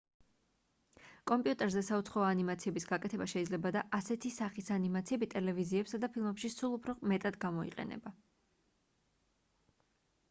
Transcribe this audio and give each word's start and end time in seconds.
კომპიუტერზე 1.31 1.83
საუცხოო 1.89 2.23
ანიმაციების 2.29 2.89
გაკეთება 2.93 3.27
შეიძლება 3.33 3.73
და 3.77 3.83
ასეთი 3.99 4.33
სახის 4.39 4.73
ანიმაციები 4.77 5.29
ტელევიზიებსა 5.35 6.01
და 6.07 6.11
ფილმებში 6.17 6.53
სულ 6.57 6.75
უფრო 6.81 6.97
მეტად 7.15 7.39
გამოიყენება 7.47 8.17